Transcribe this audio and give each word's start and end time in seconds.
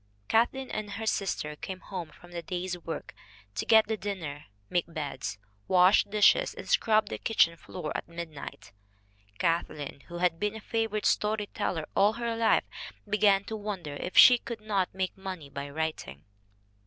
Kathleen 0.27 0.71
and 0.71 0.93
her 0.93 1.05
sister 1.05 1.55
came 1.55 1.79
home 1.79 2.09
from 2.09 2.31
the 2.31 2.41
day's 2.41 2.75
work 2.75 3.13
to 3.53 3.67
get 3.67 3.85
the 3.85 3.95
dinner, 3.97 4.45
make 4.67 4.91
beds, 4.91 5.37
wash 5.67 6.05
dishes 6.05 6.55
and 6.55 6.67
scrub 6.67 7.09
the 7.09 7.19
kitchen 7.19 7.55
floor 7.55 7.91
at 7.95 8.07
midnight. 8.09 8.71
Kathleen, 9.37 9.99
who 10.07 10.17
had 10.17 10.39
been 10.39 10.55
a 10.55 10.59
favorite 10.59 11.05
story 11.05 11.45
teller 11.53 11.85
all 11.95 12.13
her 12.13 12.35
life, 12.35 12.63
began 13.07 13.43
to 13.43 13.55
wonder 13.55 13.93
if 13.93 14.17
she 14.17 14.39
could 14.39 14.61
not 14.61 14.91
make 14.91 15.15
money 15.15 15.51
by 15.51 15.69
writing. 15.69 16.25